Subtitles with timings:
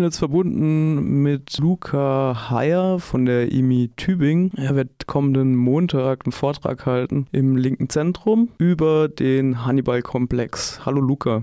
[0.00, 4.50] bin jetzt verbunden mit Luca Heyer von der IMI Tübingen.
[4.56, 10.86] Er wird kommenden Montag einen Vortrag halten im linken Zentrum über den Hannibal-Komplex.
[10.86, 11.42] Hallo Luca.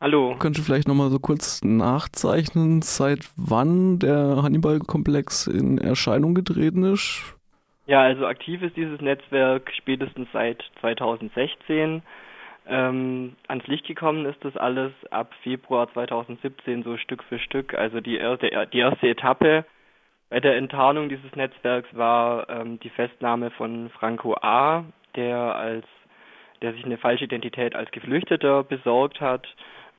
[0.00, 0.36] Hallo.
[0.38, 7.34] Könntest du vielleicht nochmal so kurz nachzeichnen, seit wann der Hannibal-Komplex in Erscheinung getreten ist?
[7.88, 12.02] Ja, also aktiv ist dieses Netzwerk spätestens seit 2016.
[12.68, 17.74] Ähm, ans Licht gekommen ist das alles ab Februar 2017 so Stück für Stück.
[17.74, 19.64] Also die erste, die erste Etappe
[20.28, 25.86] bei der Enttarnung dieses Netzwerks war ähm, die Festnahme von Franco A., der als
[26.62, 29.46] der sich eine falsche Identität als Geflüchteter besorgt hat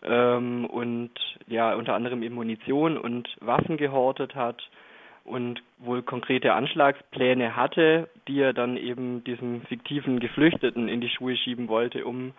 [0.03, 1.11] ähm, und
[1.47, 4.61] ja unter anderem eben Munition und Waffen gehortet hat
[5.23, 11.35] und wohl konkrete Anschlagspläne hatte, die er dann eben diesem fiktiven Geflüchteten in die Schuhe
[11.35, 12.33] schieben wollte, um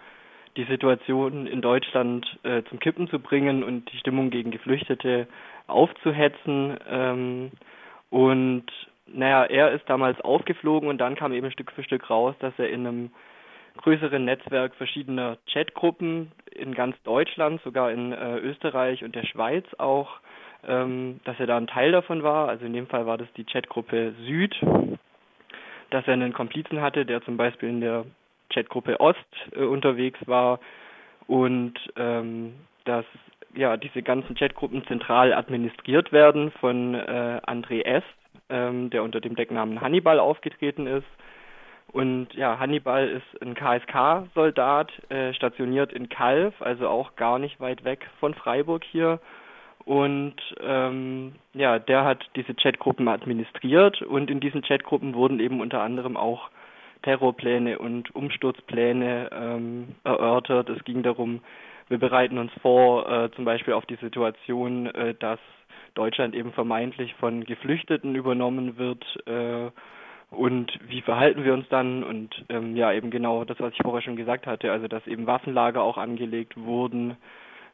[0.57, 5.27] die Situation in Deutschland äh, zum Kippen zu bringen und die Stimmung gegen Geflüchtete
[5.67, 6.79] aufzuhetzen.
[6.89, 7.51] Ähm,
[8.11, 8.65] und
[9.07, 12.69] naja, er ist damals aufgeflogen und dann kam eben Stück für Stück raus, dass er
[12.71, 13.11] in einem
[13.79, 20.21] größeren Netzwerk verschiedener Chatgruppen in ganz Deutschland, sogar in äh, Österreich und der Schweiz auch,
[20.67, 22.49] ähm, dass er da ein Teil davon war.
[22.49, 24.55] Also in dem Fall war das die Chatgruppe Süd,
[25.91, 28.05] dass er einen Komplizen hatte, der zum Beispiel in der
[28.51, 29.19] Chatgruppe Ost
[29.55, 30.61] äh, unterwegs war
[31.27, 32.55] und ähm,
[32.85, 33.05] dass
[33.55, 38.05] ja diese ganzen Chatgruppen zentral administriert werden von äh, André S.,
[38.51, 41.07] ähm, der unter dem Decknamen Hannibal aufgetreten ist.
[41.91, 47.85] Und ja, Hannibal ist ein KSK-Soldat, äh, stationiert in Kalf, also auch gar nicht weit
[47.85, 49.21] weg von Freiburg hier
[49.89, 55.81] und ähm, ja, der hat diese Chatgruppen administriert und in diesen Chatgruppen wurden eben unter
[55.81, 56.51] anderem auch
[57.03, 60.69] Terrorpläne und Umsturzpläne ähm, erörtert.
[60.71, 61.41] Es ging darum,
[61.89, 65.41] wir bereiten uns vor, äh, zum Beispiel auf die Situation, äh, dass
[65.95, 69.05] Deutschland eben vermeintlich von Geflüchteten übernommen wird.
[69.27, 69.71] Äh,
[70.31, 72.05] und wie verhalten wir uns dann?
[72.05, 75.27] Und ähm, ja, eben genau das, was ich vorher schon gesagt hatte, also dass eben
[75.27, 77.17] Waffenlager auch angelegt wurden,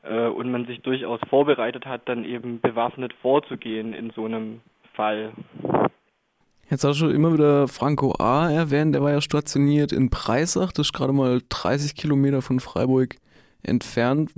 [0.05, 4.61] äh, und man sich durchaus vorbereitet hat, dann eben bewaffnet vorzugehen in so einem
[4.95, 5.33] Fall.
[6.71, 8.51] Jetzt hast du immer wieder Franco A.
[8.51, 13.17] erwähnt, der war ja stationiert in Preisach, das ist gerade mal 30 Kilometer von Freiburg
[13.63, 14.31] entfernt.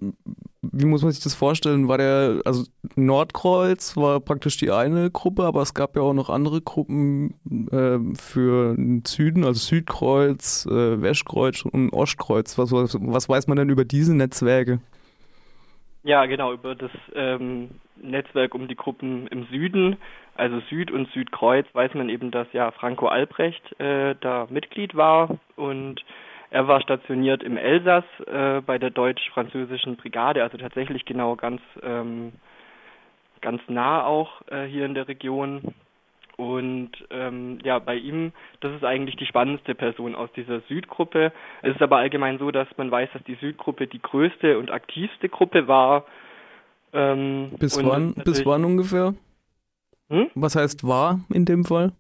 [0.63, 1.89] Wie muss man sich das vorstellen?
[1.89, 2.65] War der, also
[2.97, 7.35] Nordkreuz war praktisch die eine Gruppe, aber es gab ja auch noch andere Gruppen
[7.71, 12.59] äh, für den Süden, also Südkreuz, äh, Westkreuz und Ostkreuz.
[12.59, 14.81] Was, was, was weiß man denn über diese Netzwerke?
[16.03, 17.71] Ja, genau, über das ähm,
[18.01, 19.97] Netzwerk um die Gruppen im Süden,
[20.39, 25.39] also Süd- und Südkreuz, weiß man eben, dass ja Franco Albrecht äh, da Mitglied war
[25.57, 26.05] und
[26.51, 32.33] er war stationiert im Elsass äh, bei der deutsch-französischen Brigade, also tatsächlich genau ganz ähm,
[33.41, 35.75] ganz nah auch äh, hier in der Region.
[36.37, 41.33] Und ähm, ja, bei ihm, das ist eigentlich die spannendste Person aus dieser Südgruppe.
[41.63, 45.31] Es ist aber allgemein so, dass man weiß, dass die Südgruppe die größte und aktivste
[45.31, 46.05] Gruppe war.
[46.93, 48.15] Ähm, bis wann?
[48.15, 49.15] Bis wann ungefähr?
[50.09, 50.31] Hm?
[50.35, 51.93] Was heißt war in dem Fall?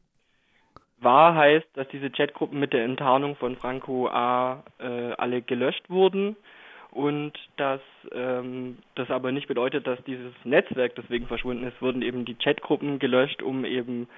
[1.00, 6.36] War heißt, dass diese Chatgruppen mit der Enttarnung von Franco A äh, alle gelöscht wurden
[6.90, 7.80] und dass
[8.12, 12.98] ähm, das aber nicht bedeutet, dass dieses Netzwerk deswegen verschwunden ist, wurden eben die Chatgruppen
[12.98, 14.08] gelöscht, um eben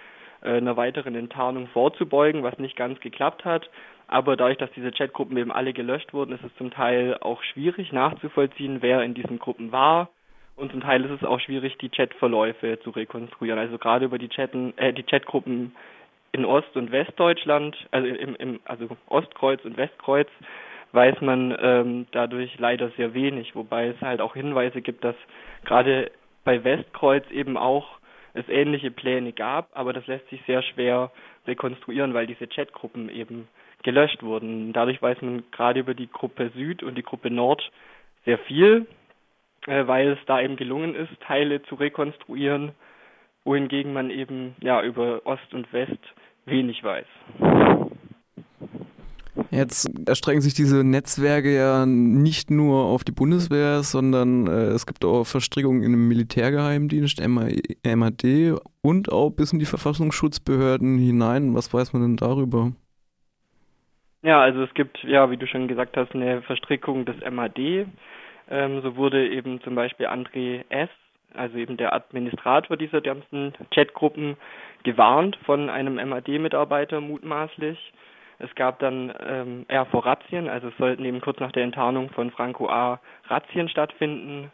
[0.43, 3.69] äh, einer weiteren Enttarnung vorzubeugen, was nicht ganz geklappt hat.
[4.06, 7.93] Aber dadurch, dass diese Chatgruppen eben alle gelöscht wurden, ist es zum Teil auch schwierig
[7.93, 10.10] nachzuvollziehen, wer in diesen Gruppen war.
[10.59, 13.61] Und zum Teil ist es auch schwierig, die Chatverläufe zu rekonstruieren.
[13.61, 15.75] Also gerade über die Chatten, äh, die Chatgruppen
[16.33, 20.29] in Ost- und Westdeutschland, also im, im also Ostkreuz und Westkreuz,
[20.91, 25.15] weiß man ähm, dadurch leider sehr wenig, wobei es halt auch Hinweise gibt, dass
[25.65, 26.11] gerade
[26.43, 27.99] bei Westkreuz eben auch
[28.35, 31.13] es ähnliche Pläne gab, aber das lässt sich sehr schwer
[31.47, 33.47] rekonstruieren, weil diese Chatgruppen eben
[33.85, 34.73] gelöscht wurden.
[34.73, 37.71] Dadurch weiß man gerade über die Gruppe Süd und die Gruppe Nord
[38.25, 38.87] sehr viel,
[39.69, 42.73] weil es da eben gelungen ist, Teile zu rekonstruieren,
[43.45, 46.01] wohingegen man eben ja über Ost und West
[46.47, 47.07] wenig weiß.
[49.51, 55.04] Jetzt erstrecken sich diese Netzwerke ja nicht nur auf die Bundeswehr, sondern äh, es gibt
[55.04, 61.54] auch Verstrickungen in den Militärgeheimdienst, MAD und auch bis in die Verfassungsschutzbehörden hinein.
[61.54, 62.72] Was weiß man denn darüber?
[64.22, 67.87] Ja, also es gibt, ja, wie du schon gesagt hast, eine Verstrickung des MAD.
[68.50, 70.89] Ähm, so wurde eben zum Beispiel André S.,
[71.34, 74.36] also eben der Administrator dieser ganzen Chatgruppen,
[74.83, 77.92] gewarnt von einem MAD-Mitarbeiter mutmaßlich.
[78.39, 82.10] Es gab dann ähm, eher vor Razzien, also es sollten eben kurz nach der Enttarnung
[82.10, 83.00] von Franco A.
[83.28, 84.51] Razzien stattfinden.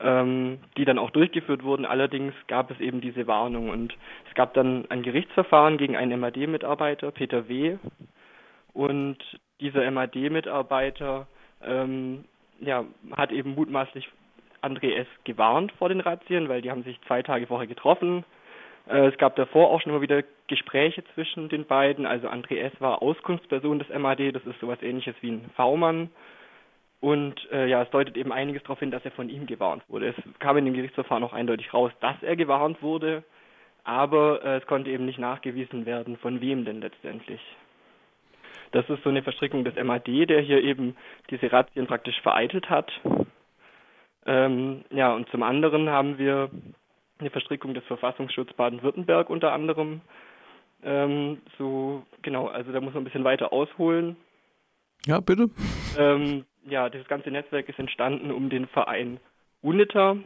[0.00, 1.84] ähm, die dann auch durchgeführt wurden.
[1.84, 3.94] Allerdings gab es eben diese Warnung und
[4.28, 7.76] es gab dann ein Gerichtsverfahren gegen einen MAD-Mitarbeiter, Peter W.
[8.72, 9.18] Und
[9.60, 11.26] dieser MAD-Mitarbeiter
[11.62, 12.24] ähm,
[12.60, 12.84] ja,
[13.16, 14.08] hat eben mutmaßlich
[14.62, 15.06] André S.
[15.24, 18.24] gewarnt vor den Razzien, weil die haben sich zwei Tage vorher getroffen.
[18.88, 22.06] Äh, es gab davor auch schon immer wieder Gespräche zwischen den beiden.
[22.06, 22.72] Also André S.
[22.80, 26.10] war Auskunftsperson des MAD, das ist sowas ähnliches wie ein V-Mann.
[27.00, 30.08] Und äh, ja, es deutet eben einiges darauf hin, dass er von ihm gewarnt wurde.
[30.08, 33.24] Es kam in dem Gerichtsverfahren auch eindeutig raus, dass er gewarnt wurde,
[33.84, 37.40] aber äh, es konnte eben nicht nachgewiesen werden, von wem denn letztendlich.
[38.72, 40.96] Das ist so eine Verstrickung des MAD, der hier eben
[41.30, 42.90] diese Razzien praktisch vereitelt hat.
[44.26, 46.50] Ähm, ja, und zum anderen haben wir
[47.18, 50.00] eine Verstrickung des Verfassungsschutzes Baden-Württemberg unter anderem.
[50.82, 54.16] Ähm, so, genau, also da muss man ein bisschen weiter ausholen.
[55.06, 55.50] Ja, bitte.
[55.98, 59.18] Ähm, ja, das ganze Netzwerk ist entstanden um den Verein
[59.62, 60.16] UNITA.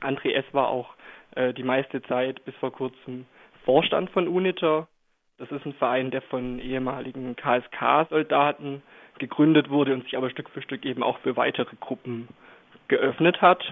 [0.00, 0.44] André S.
[0.52, 0.94] war auch
[1.34, 3.26] äh, die meiste Zeit bis vor kurzem
[3.64, 4.86] Vorstand von UNITA.
[5.38, 8.82] Das ist ein Verein, der von ehemaligen KSK-Soldaten
[9.18, 12.28] gegründet wurde und sich aber Stück für Stück eben auch für weitere Gruppen
[12.88, 13.64] geöffnet hat.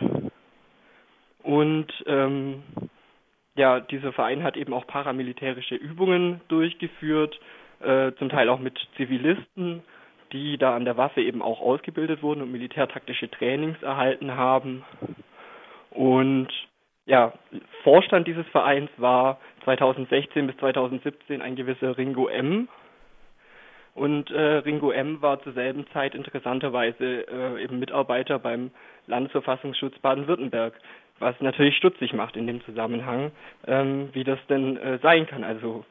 [1.42, 2.62] Und ähm,
[3.56, 7.38] ja, dieser Verein hat eben auch paramilitärische Übungen durchgeführt,
[7.80, 9.82] äh, zum Teil auch mit Zivilisten
[10.32, 14.84] die da an der Waffe eben auch ausgebildet wurden und militärtaktische Trainings erhalten haben.
[15.90, 16.48] Und
[17.06, 17.32] ja,
[17.82, 22.68] Vorstand dieses Vereins war 2016 bis 2017 ein gewisser Ringo M.
[23.94, 25.20] Und äh, Ringo M.
[25.20, 28.70] war zur selben Zeit interessanterweise äh, eben Mitarbeiter beim
[29.06, 30.74] Landesverfassungsschutz Baden-Württemberg,
[31.18, 33.32] was natürlich stutzig macht in dem Zusammenhang,
[33.66, 35.44] ähm, wie das denn äh, sein kann.
[35.44, 35.84] Also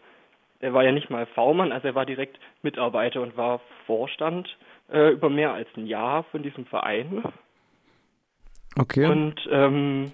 [0.62, 4.58] er war ja nicht mal V-Mann, also er war direkt Mitarbeiter und war Vorstand
[4.92, 7.24] äh, über mehr als ein Jahr von diesem Verein.
[8.78, 9.06] Okay.
[9.06, 10.12] Und ähm,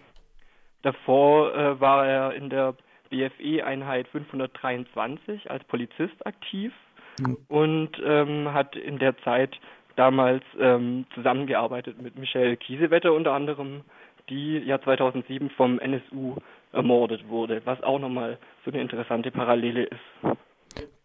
[0.88, 2.74] davor äh, war er in der
[3.10, 6.72] BFE-Einheit 523 als Polizist aktiv
[7.20, 7.38] mhm.
[7.50, 9.60] und ähm, hat in der Zeit
[9.98, 13.82] damals ähm, zusammengearbeitet mit Michelle Kiesewetter unter anderem,
[14.30, 16.36] die ja 2007 vom NSU
[16.72, 20.38] ermordet wurde, was auch nochmal so eine interessante Parallele ist.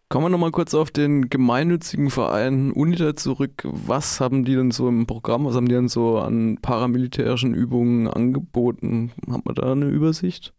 [0.09, 3.63] Kommen wir nochmal kurz auf den gemeinnützigen Verein UNITA zurück.
[3.63, 8.07] Was haben die denn so im Programm, was haben die denn so an paramilitärischen Übungen
[8.07, 9.11] angeboten?
[9.31, 10.53] Hat man da eine Übersicht?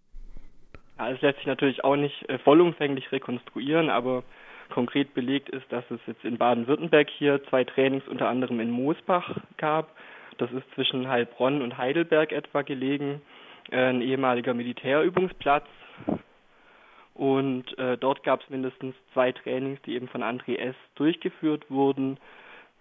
[0.99, 4.25] Ja, es lässt sich natürlich auch nicht äh, vollumfänglich rekonstruieren, aber
[4.71, 9.39] konkret belegt ist, dass es jetzt in Baden-Württemberg hier zwei Trainings unter anderem in Moosbach
[9.57, 9.95] gab.
[10.39, 13.23] Das ist zwischen Heilbronn und Heidelberg etwa gelegen,
[13.71, 15.67] äh, ein ehemaliger Militärübungsplatz
[17.15, 20.75] und äh, dort gab es mindestens zwei Trainings, die eben von André S.
[20.97, 22.19] durchgeführt wurden,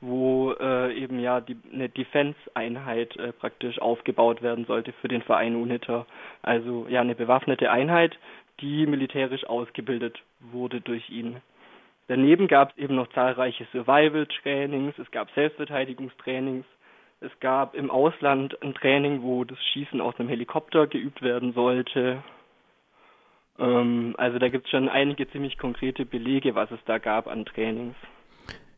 [0.01, 5.55] wo äh, eben ja die, eine Defense-Einheit äh, praktisch aufgebaut werden sollte für den Verein
[5.55, 6.07] UNITA.
[6.41, 8.17] Also ja eine bewaffnete Einheit,
[8.59, 11.37] die militärisch ausgebildet wurde durch ihn.
[12.07, 16.65] Daneben gab es eben noch zahlreiche Survival-Trainings, es gab Selbstverteidigungstrainings,
[17.21, 22.21] es gab im Ausland ein Training, wo das Schießen aus einem Helikopter geübt werden sollte
[23.59, 27.45] ähm, also da gibt es schon einige ziemlich konkrete Belege, was es da gab an
[27.45, 27.95] Trainings.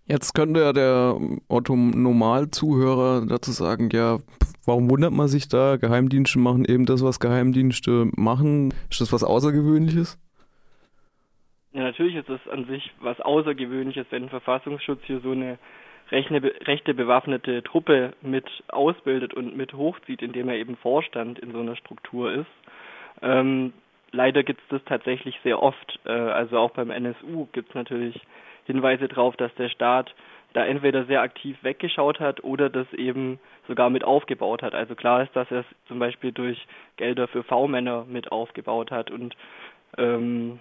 [0.08, 1.18] Jetzt könnte ja der
[1.48, 4.20] Otto-Normal-Zuhörer dazu sagen, ja,
[4.66, 5.78] warum wundert man sich da?
[5.78, 8.72] Geheimdienste machen eben das, was Geheimdienste machen.
[8.92, 10.20] Ist das was Außergewöhnliches?
[11.74, 15.58] Ja, natürlich ist es an sich was Außergewöhnliches, wenn Verfassungsschutz hier so eine
[16.12, 21.76] rechte bewaffnete Truppe mit ausbildet und mit hochzieht, indem er eben Vorstand in so einer
[21.76, 22.46] Struktur ist.
[23.24, 23.74] Ähm,
[24.16, 26.00] leider gibt es das tatsächlich sehr oft.
[26.06, 28.20] Äh, also auch beim NSU gibt es natürlich
[28.66, 30.14] Hinweise darauf, dass der Staat
[30.54, 34.74] da entweder sehr aktiv weggeschaut hat oder das eben sogar mit aufgebaut hat.
[34.74, 39.12] Also klar ist, dass er es zum Beispiel durch Gelder für V-Männer mit aufgebaut hat
[39.12, 39.36] und
[39.98, 40.60] ähm,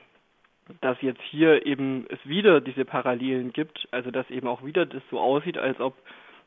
[0.81, 5.03] dass jetzt hier eben es wieder diese Parallelen gibt, also dass eben auch wieder das
[5.11, 5.95] so aussieht, als ob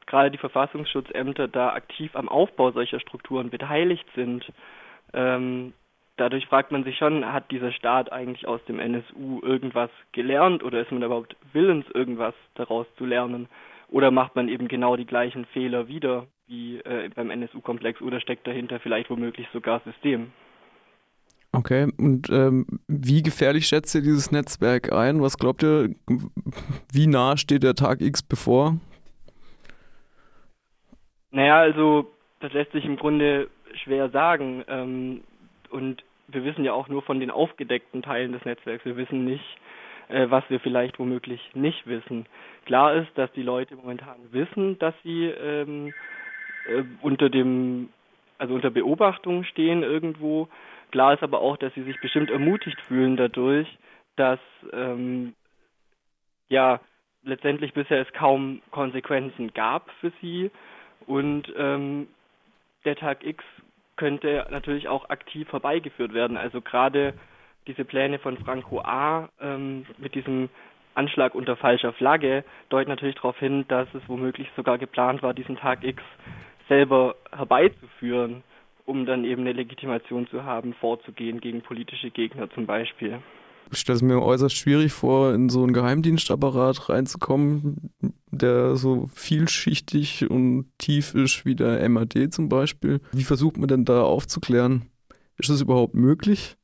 [0.08, 4.46] gerade die Verfassungsschutzämter da aktiv am Aufbau solcher Strukturen beteiligt sind.
[5.14, 5.74] Ähm,
[6.18, 10.82] dadurch fragt man sich schon, hat dieser Staat eigentlich aus dem NSU irgendwas gelernt oder
[10.82, 13.48] ist man überhaupt willens, irgendwas daraus zu lernen?
[13.90, 18.48] Oder macht man eben genau die gleichen Fehler wieder wie äh, beim NSU-Komplex oder steckt
[18.48, 20.32] dahinter vielleicht womöglich sogar System?
[21.54, 25.22] Okay, und ähm, wie gefährlich schätzt ihr dieses Netzwerk ein?
[25.22, 25.96] Was glaubt ihr,
[26.92, 28.78] wie nah steht der Tag X bevor?
[31.32, 33.50] Naja, also das lässt sich im Grunde
[33.84, 34.64] schwer sagen.
[34.68, 35.22] Ähm,
[35.70, 38.86] und wir wissen ja auch nur von den aufgedeckten Teilen des Netzwerks.
[38.86, 39.58] Wir wissen nicht,
[40.10, 42.26] äh, was wir vielleicht womöglich nicht wissen.
[42.66, 45.94] Klar ist, dass die Leute momentan wissen, dass sie ähm,
[46.68, 47.90] äh, unter dem
[48.38, 50.48] also unter Beobachtung stehen irgendwo.
[50.92, 53.68] Klar ist aber auch, dass sie sich bestimmt ermutigt fühlen dadurch,
[54.16, 54.40] dass
[54.72, 55.34] ähm,
[56.50, 56.80] ja
[57.24, 60.52] letztendlich bisher es kaum Konsequenzen gab für sie
[61.08, 62.08] und ähm,
[62.86, 63.44] der Tag X
[63.98, 66.38] könnte natürlich auch aktiv herbeigeführt werden.
[66.38, 67.14] Also gerade
[67.68, 69.30] diese Pläne von Franco A.
[69.42, 70.50] Ähm, mit diesem
[70.96, 75.58] Anschlag unter falscher Flagge deuten natürlich darauf hin, dass es womöglich sogar geplant war, diesen
[75.58, 76.02] Tag X
[76.68, 78.44] selber herbeizuführen,
[78.86, 83.20] um dann eben eine Legitimation zu haben, vorzugehen gegen politische Gegner zum Beispiel.
[83.72, 87.92] Ich stelle es mir äußerst schwierig vor, in so einen Geheimdienstapparat reinzukommen,
[88.38, 93.02] der so vielschichtig und tief ist wie der MAD zum Beispiel.
[93.12, 94.90] Wie versucht man denn da aufzuklären?
[95.38, 96.56] Ist das überhaupt möglich?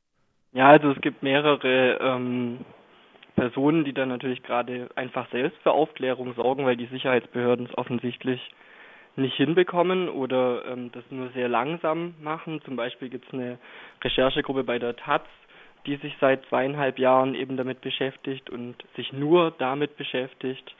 [0.52, 2.58] Ja, also es gibt mehrere ähm,
[3.34, 8.40] Personen, die dann natürlich gerade einfach selbst für Aufklärung sorgen, weil die Sicherheitsbehörden es offensichtlich
[9.16, 12.60] nicht hinbekommen oder ähm, das nur sehr langsam machen.
[12.64, 13.58] Zum Beispiel gibt es eine
[14.02, 15.22] Recherchegruppe bei der Taz,
[15.86, 20.74] die sich seit zweieinhalb Jahren eben damit beschäftigt und sich nur damit beschäftigt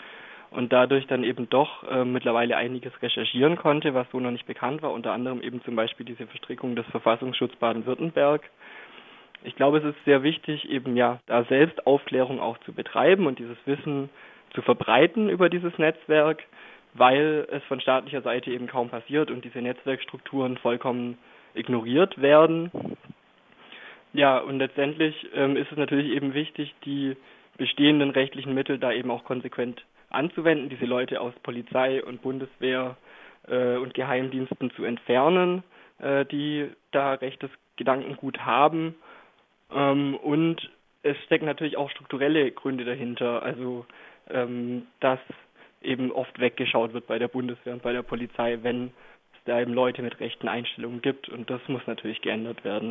[0.54, 4.82] und dadurch dann eben doch äh, mittlerweile einiges recherchieren konnte, was so noch nicht bekannt
[4.82, 8.42] war, unter anderem eben zum Beispiel diese Verstrickung des Verfassungsschutzes Baden-Württemberg.
[9.42, 13.40] Ich glaube, es ist sehr wichtig, eben ja, da selbst Aufklärung auch zu betreiben und
[13.40, 14.08] dieses Wissen
[14.54, 16.44] zu verbreiten über dieses Netzwerk,
[16.94, 21.18] weil es von staatlicher Seite eben kaum passiert und diese Netzwerkstrukturen vollkommen
[21.54, 22.70] ignoriert werden.
[24.12, 27.16] Ja, und letztendlich ähm, ist es natürlich eben wichtig, die
[27.56, 29.82] bestehenden rechtlichen Mittel da eben auch konsequent
[30.14, 32.96] anzuwenden, diese Leute aus Polizei und Bundeswehr
[33.48, 35.62] äh, und Geheimdiensten zu entfernen,
[35.98, 38.94] äh, die da rechtes Gedankengut haben.
[39.72, 40.70] Ähm, und
[41.02, 43.86] es stecken natürlich auch strukturelle Gründe dahinter, also
[44.30, 45.20] ähm, dass
[45.82, 48.86] eben oft weggeschaut wird bei der Bundeswehr und bei der Polizei, wenn
[49.34, 52.82] es da eben Leute mit rechten Einstellungen gibt und das muss natürlich geändert werden.